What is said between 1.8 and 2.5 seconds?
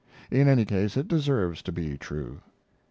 true.